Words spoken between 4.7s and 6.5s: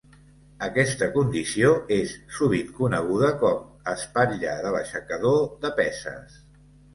l'aixecador de peses".